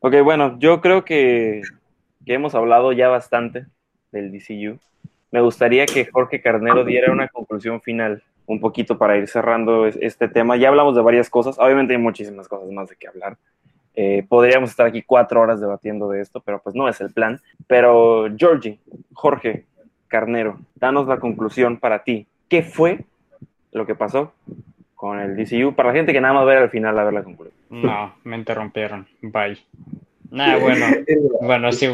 [0.00, 1.62] Ok, bueno, yo creo que,
[2.24, 3.66] que hemos hablado ya bastante
[4.12, 4.78] del DCU.
[5.30, 9.98] Me gustaría que Jorge Carnero diera una conclusión final, un poquito para ir cerrando es-
[10.00, 10.56] este tema.
[10.56, 13.36] Ya hablamos de varias cosas, obviamente hay muchísimas cosas más de qué hablar.
[14.00, 17.40] Eh, podríamos estar aquí cuatro horas debatiendo de esto, pero pues no es el plan.
[17.66, 18.78] Pero Georgie,
[19.12, 19.64] Jorge
[20.06, 22.28] Carnero, danos la conclusión para ti.
[22.48, 23.00] ¿Qué fue
[23.72, 24.34] lo que pasó
[24.94, 25.74] con el DCU?
[25.74, 27.58] Para la gente que nada más ver al final a ver la conclusión.
[27.70, 29.08] No, me interrumpieron.
[29.20, 29.58] Bye.
[30.30, 30.86] Nah, bueno,
[31.40, 31.88] bueno, sí.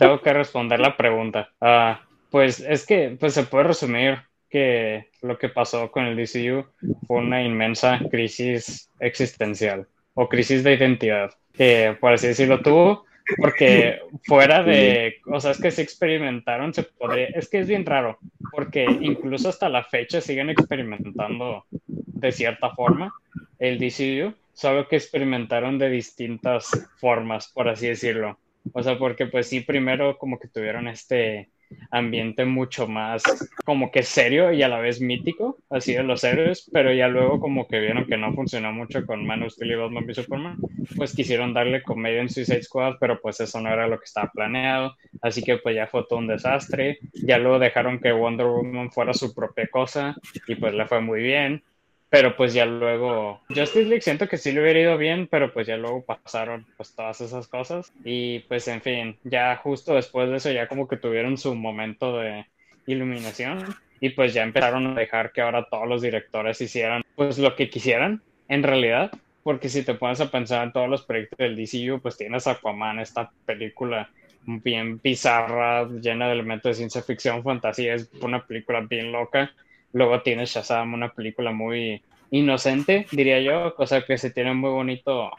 [0.00, 1.50] Tengo que responder la pregunta.
[1.60, 6.66] Ah, pues es que pues se puede resumir que lo que pasó con el DCU
[7.06, 13.04] fue una inmensa crisis existencial o crisis de identidad, que por así decirlo tuvo,
[13.36, 18.18] porque fuera de, es que se experimentaron, se podría, es que es bien raro,
[18.50, 23.12] porque incluso hasta la fecha siguen experimentando de cierta forma
[23.58, 28.38] el DCU, solo que experimentaron de distintas formas, por así decirlo.
[28.72, 31.48] O sea, porque pues sí, primero como que tuvieron este
[31.90, 33.22] ambiente mucho más
[33.64, 37.40] como que serio y a la vez mítico, así de los héroes, pero ya luego
[37.40, 40.56] como que vieron que no funcionó mucho con Man of Steel y Batman v Superman,
[40.96, 44.30] pues quisieron darle comedia en Suicide Squad, pero pues eso no era lo que estaba
[44.32, 48.90] planeado, así que pues ya fue todo un desastre, ya luego dejaron que Wonder Woman
[48.90, 51.62] fuera su propia cosa y pues le fue muy bien,
[52.10, 55.66] pero pues ya luego Justice League siento que sí le hubiera ido bien, pero pues
[55.68, 60.36] ya luego pasaron pues todas esas cosas y pues en fin, ya justo después de
[60.36, 62.46] eso ya como que tuvieron su momento de
[62.86, 63.64] iluminación
[64.00, 67.70] y pues ya empezaron a dejar que ahora todos los directores hicieran pues lo que
[67.70, 69.12] quisieran en realidad,
[69.44, 72.98] porque si te pones a pensar en todos los proyectos del DCU, pues tienes Aquaman,
[72.98, 74.10] esta película
[74.44, 79.52] bien bizarra, llena de elementos de ciencia ficción, fantasía, es una película bien loca.
[79.92, 85.30] Luego tienes Shazam, una película muy inocente, diría yo, cosa que se tiene muy bonito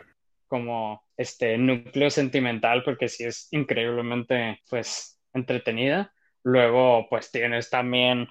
[0.47, 6.13] como este núcleo sentimental porque sí es increíblemente pues entretenida.
[6.43, 8.27] Luego pues tienes también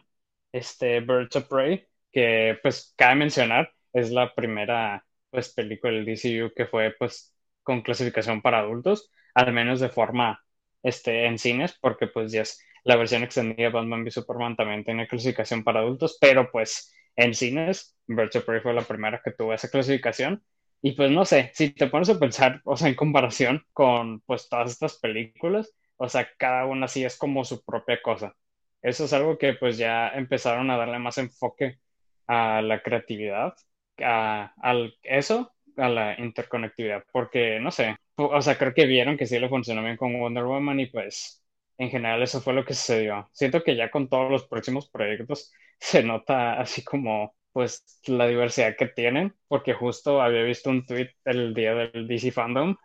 [0.52, 6.52] este Birds of Prey que pues cabe mencionar es la primera pues película del DCU
[6.54, 10.44] que fue pues con clasificación para adultos, al menos de forma
[10.83, 14.84] este en cines porque pues ya es la versión extendida de Batman v Superman también
[14.84, 19.52] tiene clasificación para adultos, pero pues en cines, Birds of fue la primera que tuvo
[19.54, 20.42] esa clasificación.
[20.82, 24.48] Y pues no sé, si te pones a pensar, o sea, en comparación con pues
[24.48, 28.34] todas estas películas, o sea, cada una sí es como su propia cosa.
[28.82, 31.78] Eso es algo que pues ya empezaron a darle más enfoque
[32.26, 33.54] a la creatividad,
[33.98, 39.26] a, al eso, a la interconectividad, porque no sé, o sea, creo que vieron que
[39.26, 41.39] sí le funcionó bien con Wonder Woman y pues
[41.80, 43.28] en general eso fue lo que sucedió.
[43.32, 48.76] Siento que ya con todos los próximos proyectos se nota así como pues la diversidad
[48.78, 52.76] que tienen, porque justo había visto un tweet el día del DC Fandom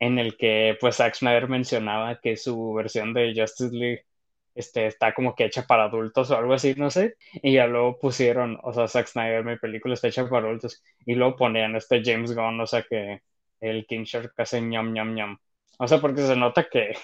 [0.00, 4.06] en el que pues Zack Snyder mencionaba que su versión de Justice League
[4.54, 7.98] este, está como que hecha para adultos o algo así, no sé, y ya luego
[7.98, 12.02] pusieron, o sea, Zack Snyder, mi película está hecha para adultos, y luego ponían este
[12.04, 13.22] James Gunn, o sea, que
[13.60, 15.38] el King Shark hace ñam ñam ñam.
[15.78, 16.94] O sea, porque se nota que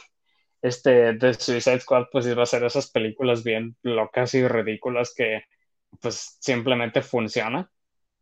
[0.62, 5.42] este de Suicide Squad pues iba a ser esas películas bien locas y ridículas que
[6.00, 7.70] pues simplemente funciona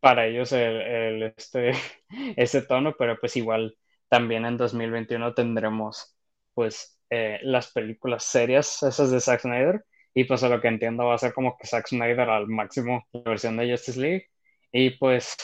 [0.00, 1.72] para ellos el, este,
[2.36, 3.76] ese tono, pero pues igual
[4.08, 6.16] también en 2021 tendremos
[6.54, 11.06] pues eh, las películas serias, esas de Zack Snyder, y pues a lo que entiendo
[11.06, 14.28] va a ser como que Zack Snyder al máximo la versión de Justice League,
[14.72, 15.36] y pues,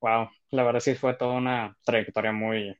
[0.00, 2.76] wow, la verdad sí fue toda una trayectoria muy,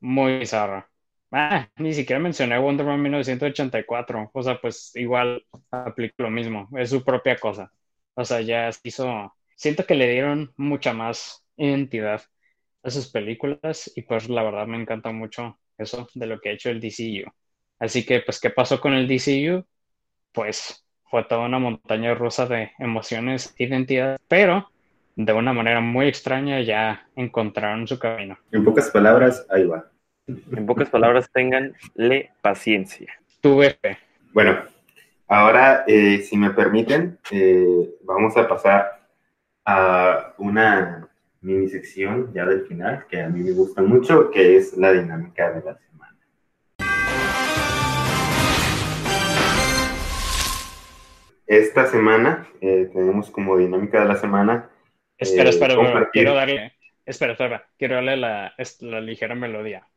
[0.00, 0.91] muy bizarra.
[1.32, 4.30] Ah, ni siquiera mencioné Wonder Woman 1984.
[4.32, 6.68] O sea, pues igual aplica lo mismo.
[6.76, 7.72] Es su propia cosa.
[8.14, 9.34] O sea, ya hizo.
[9.56, 12.22] Siento que le dieron mucha más identidad
[12.82, 16.52] a sus películas y pues la verdad me encanta mucho eso de lo que ha
[16.52, 17.30] hecho el DCU.
[17.78, 19.64] Así que, pues, ¿qué pasó con el DCU?
[20.32, 24.70] Pues fue toda una montaña rusa de emociones identidad, pero
[25.16, 28.38] de una manera muy extraña ya encontraron su camino.
[28.50, 29.91] En pocas palabras, ahí va.
[30.26, 33.12] En pocas palabras, tenganle paciencia.
[33.40, 33.98] Tuve fe.
[34.32, 34.58] Bueno,
[35.26, 39.08] ahora, eh, si me permiten, eh, vamos a pasar
[39.64, 41.08] a una
[41.40, 45.50] mini sección ya del final, que a mí me gusta mucho, que es la dinámica
[45.50, 46.18] de la semana.
[51.46, 54.70] Esta semana eh, tenemos como dinámica de la semana.
[55.18, 56.72] Espera, espera, quiero darle
[57.04, 59.88] Espera, espera, quiero darle la, la ligera melodía.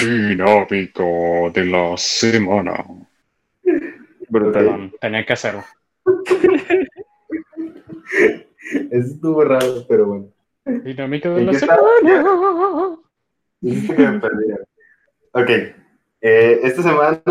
[0.00, 2.84] Dinámico de la semana.
[4.28, 5.64] Brutal, tenía que hacerlo.
[8.90, 10.28] Eso estuvo raro, pero bueno.
[10.84, 11.82] Dinámica de la semana.
[15.32, 15.50] ok.
[16.20, 17.22] Eh, esta semana,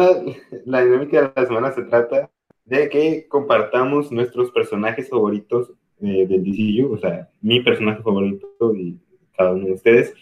[0.66, 2.30] la dinámica de la semana se trata
[2.66, 9.00] de que compartamos nuestros personajes favoritos eh, del DCU, o sea, mi personaje favorito y
[9.38, 10.14] cada uno de ustedes.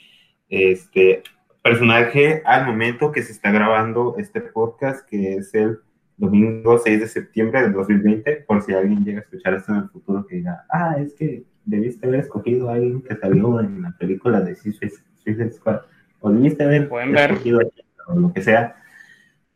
[0.49, 1.23] Este
[1.61, 5.79] personaje al momento que se está grabando este podcast, que es el
[6.17, 9.89] domingo 6 de septiembre del 2020, por si alguien llega a escuchar esto en el
[9.89, 13.95] futuro que diga, ah, es que debiste haber escogido a alguien que salió en la
[13.97, 15.81] película de Suicide Squad,
[16.19, 17.71] o debiste haber ¿Pueden escogido ver?
[18.07, 18.75] o lo que sea.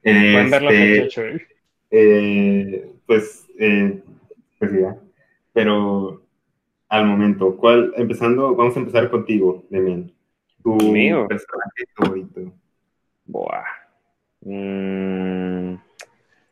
[0.01, 1.47] Pueden ver la este,
[1.91, 4.01] eh, pues, eh,
[4.59, 4.95] pues ya
[5.55, 6.24] pero
[6.95, 7.93] al momento, ¿cuál?
[7.97, 10.11] Empezando, vamos a empezar contigo, Demian.
[10.63, 11.27] Tu ¿Mío?
[11.27, 12.53] personaje favorito.
[13.25, 13.65] Buah.
[14.41, 15.75] Mm,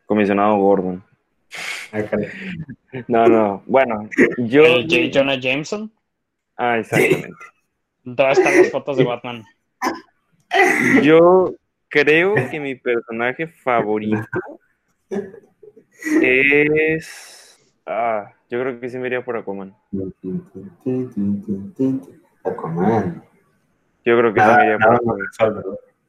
[0.05, 1.03] comisionado Gordon.
[3.07, 3.63] No, no.
[3.65, 4.65] Bueno, yo.
[4.65, 5.11] ¿El J.
[5.13, 5.91] Jonah Jameson?
[6.57, 7.29] Ah, exactamente.
[8.03, 9.43] ¿Dónde están las fotos de Batman?
[11.01, 11.53] Yo
[11.89, 14.27] creo que mi personaje favorito
[16.21, 17.42] es.
[17.85, 19.75] Ah, yo creo que sí me iría por Aquaman.
[22.43, 23.23] Aquaman.
[24.05, 25.63] Yo creo que sí me iría por Aquaman.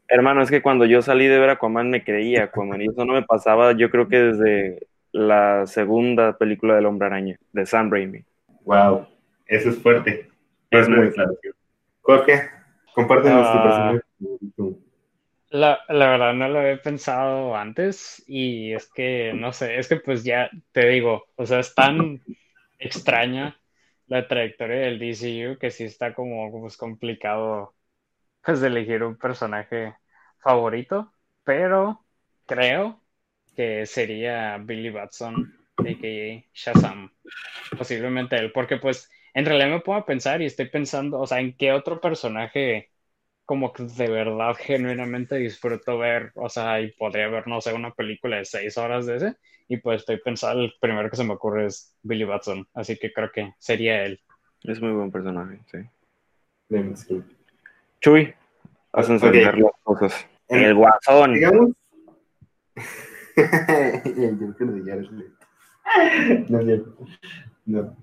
[0.08, 3.14] Hermano, es que cuando yo salí de ver Aquaman me creía Aquaman y eso no
[3.14, 8.24] me pasaba, yo creo que desde la segunda película del Hombre Araña, de Sam Raimi.
[8.64, 9.06] Wow,
[9.46, 10.28] eso es fuerte.
[10.70, 11.50] Es muy fuerte.
[12.02, 12.50] Jorge,
[12.94, 14.00] compártenos tu personaje
[15.54, 19.96] la, la, verdad no lo había pensado antes y es que, no sé, es que
[19.96, 22.20] pues ya te digo, o sea, es tan
[22.80, 23.56] extraña
[24.08, 27.72] la trayectoria del DCU que sí está como pues, complicado
[28.42, 29.94] pues elegir un personaje
[30.40, 31.12] favorito,
[31.44, 32.04] pero
[32.46, 33.00] creo
[33.54, 36.44] que sería Billy Batson, a.k.a.
[36.52, 37.12] Shazam,
[37.78, 41.56] posiblemente él, porque pues en realidad me puedo pensar y estoy pensando, o sea, en
[41.56, 42.90] qué otro personaje
[43.44, 47.92] como que de verdad genuinamente disfruto ver, o sea, y podría ver, no sé, una
[47.92, 49.36] película de seis horas de ese,
[49.68, 53.12] y pues estoy pensando, el primero que se me ocurre es Billy Batson, así que
[53.12, 54.20] creo que sería él.
[54.62, 55.78] Es muy buen personaje, sí.
[56.94, 57.22] sí.
[58.00, 58.34] Chuy,
[58.94, 59.62] encender okay.
[59.62, 60.26] las cosas.
[60.48, 61.34] En el guasón.
[61.34, 61.70] Digamos.
[63.36, 65.10] el Joker de Jared
[66.48, 66.96] No es cierto.
[67.66, 67.96] No,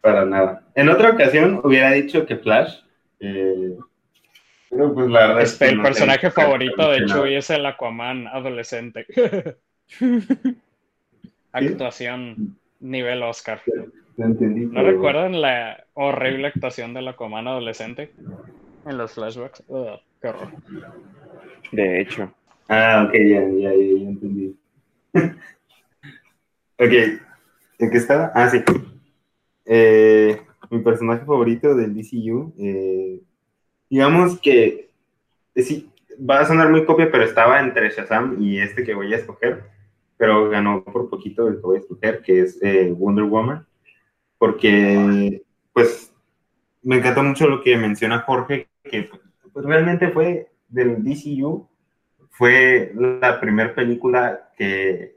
[0.00, 0.66] para nada.
[0.74, 2.80] En otra ocasión hubiera dicho que Flash.
[3.20, 3.76] Eh,
[4.94, 9.06] pues la verdad este, el personaje favorito de Chuy es el Aquaman adolescente.
[11.52, 13.60] Actuación nivel Oscar.
[14.16, 18.12] ¿No recuerdan la horrible actuación del Aquaman adolescente
[18.86, 19.62] en los flashbacks?
[20.20, 20.48] qué horror.
[21.72, 22.32] De hecho.
[22.68, 24.56] Ah, ok, ya, ya, ya, entendí.
[25.14, 26.92] ok,
[27.78, 28.32] ¿en qué estaba?
[28.34, 28.62] Ah, sí.
[29.66, 33.20] Eh, mi personaje favorito del DCU eh,
[33.94, 34.90] digamos que
[35.54, 35.88] sí,
[36.18, 39.62] va a sonar muy copia, pero estaba entre Shazam y este que voy a escoger,
[40.16, 43.64] pero ganó por poquito el que voy a escoger, que es eh, Wonder Woman,
[44.36, 45.42] porque
[45.72, 46.12] pues
[46.82, 49.10] me encantó mucho lo que menciona Jorge, que
[49.52, 51.68] pues, realmente fue del DCU,
[52.30, 55.14] fue la primera película que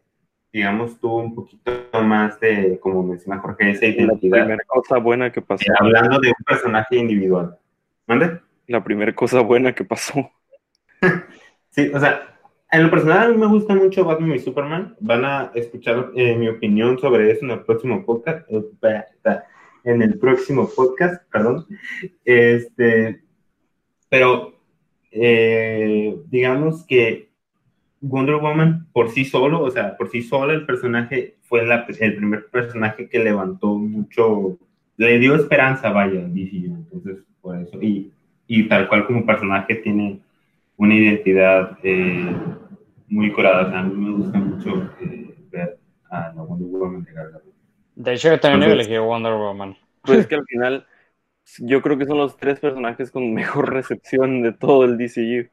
[0.54, 1.72] digamos, tuvo un poquito
[2.04, 4.38] más de, como menciona Jorge, esa La identidad.
[4.38, 5.64] primera cosa buena que pasó.
[5.64, 7.58] eh, hablando de un personaje individual.
[8.06, 8.47] ¿Mande?
[8.68, 10.32] La primera cosa buena que pasó.
[11.70, 12.40] Sí, o sea,
[12.72, 14.96] en lo personal a mí me gusta mucho Batman y Superman.
[15.00, 18.50] Van a escuchar eh, mi opinión sobre eso en el próximo podcast.
[18.52, 18.64] eh,
[19.84, 21.68] En el próximo podcast, perdón.
[22.26, 23.22] Este,
[24.10, 24.56] pero
[25.12, 27.30] eh, digamos que
[28.02, 32.16] Wonder Woman por sí solo, o sea, por sí sola el personaje fue la- el
[32.16, 34.58] primer personaje que levantó mucho,
[34.98, 36.76] le dio esperanza, vaya, DCU.
[36.76, 37.80] Entonces, por eso.
[37.82, 38.12] Y,
[38.48, 40.20] y tal cual como personaje tiene
[40.78, 42.36] una identidad eh,
[43.08, 43.68] muy curada.
[43.68, 45.78] O sea, a mí me gusta mucho eh, ver
[46.10, 47.44] a la Wonder Woman de Gal Gadot.
[47.96, 49.76] De hecho, yo también Entonces- elegí Wonder Woman.
[50.04, 50.86] Pues es que al final,
[51.60, 55.50] yo creo que son los tres personajes con mejor recepción de todo el DCU.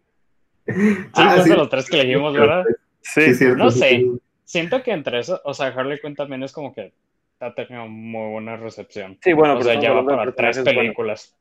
[1.14, 1.50] Ah, sí.
[1.50, 2.64] de los tres que elegimos, ¿verdad?
[3.00, 3.56] Sí, cierto.
[3.64, 3.88] no sí, sé.
[3.88, 4.12] sí.
[4.44, 6.92] Siento que entre eso, o sea, Harley Quinn también es como que
[7.40, 9.18] ha tenido muy buena recepción.
[9.22, 11.34] Sí, bueno, o pero sea, ya va para tres buenos.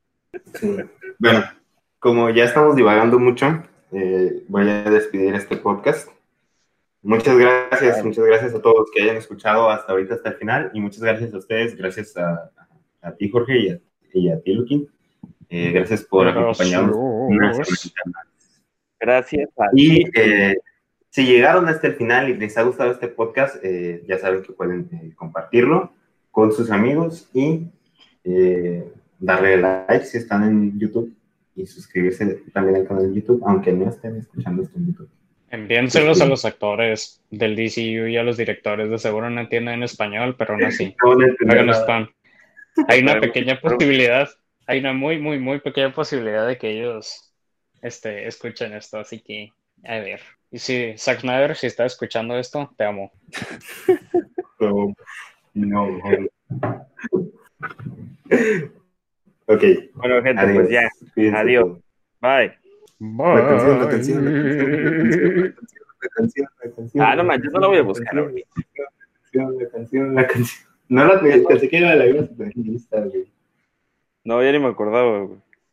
[0.55, 0.77] Sí.
[1.19, 1.43] Bueno,
[1.99, 6.09] como ya estamos divagando mucho, eh, voy a despedir este podcast.
[7.01, 10.71] Muchas gracias, muchas gracias a todos los que hayan escuchado hasta ahorita, hasta el final,
[10.73, 12.51] y muchas gracias a ustedes, gracias a,
[13.01, 13.79] a ti, Jorge, y a,
[14.13, 14.88] y a ti, Luqui.
[15.49, 16.97] Eh, gracias por acompañarnos.
[18.99, 19.49] Gracias.
[19.57, 20.57] a Y eh,
[21.13, 24.51] si llegaron hasta el final y les ha gustado este podcast, eh, ya saben que
[24.53, 25.93] pueden eh, compartirlo
[26.31, 27.67] con sus amigos y
[28.23, 28.91] eh,
[29.24, 31.15] darle like si están en YouTube
[31.55, 35.09] y suscribirse también al canal de YouTube, aunque no estén escuchando esto en YouTube.
[35.49, 38.89] Enviénselos a los actores del DCU y a los directores.
[38.89, 40.95] De seguro no entienden en español, pero aún así.
[41.03, 41.15] No
[41.63, 41.74] nada.
[41.82, 42.09] spam.
[42.88, 44.28] Hay una pequeña que- posibilidad,
[44.65, 47.34] hay una muy, muy, muy pequeña posibilidad de que ellos
[47.84, 49.49] este, escuchen esto, así que
[49.84, 50.21] a ver.
[50.49, 53.11] Y si Zack Snyder, si está escuchando esto, te amo.
[54.59, 54.93] So,
[55.55, 55.99] no.
[59.48, 59.64] Ok.
[59.96, 60.56] Bueno, gente, Adiós.
[60.58, 60.89] pues ya.
[61.14, 61.64] Cuídense Adiós.
[61.66, 61.80] todos.
[62.22, 62.54] Bye.
[63.00, 65.46] La canción, la canción, la canción,
[66.02, 67.06] la canción, la canción.
[67.06, 68.50] Ah, no manches, no la voy a buscar La ahorita.
[69.34, 70.70] canción, la canción, la canción.
[70.89, 73.26] No la pensé que era la iba a super lista, güey.
[74.24, 75.39] No, ya ni me acordaba, güey.